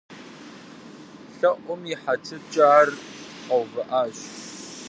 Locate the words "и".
1.93-1.95